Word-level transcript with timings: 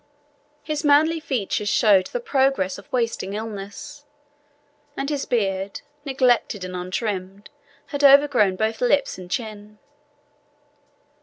His 0.63 0.83
manly 0.83 1.19
features 1.19 1.69
showed 1.69 2.07
the 2.07 2.19
progress 2.19 2.79
of 2.79 2.91
wasting 2.91 3.35
illness, 3.35 4.03
and 4.97 5.07
his 5.11 5.27
beard, 5.27 5.81
neglected 6.05 6.63
and 6.63 6.75
untrimmed, 6.75 7.51
had 7.89 8.03
overgrown 8.03 8.55
both 8.55 8.81
lips 8.81 9.19
and 9.19 9.29
chin. 9.29 9.77